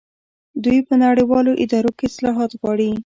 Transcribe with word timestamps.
دوی 0.63 0.79
په 0.87 0.93
نړیوالو 1.03 1.59
ادارو 1.63 1.91
کې 1.97 2.03
اصلاحات 2.11 2.51
غواړي. 2.59 2.91